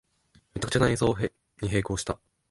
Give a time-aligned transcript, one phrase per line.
[0.55, 1.29] めちゃくちゃな演奏に
[1.67, 2.19] 閉口した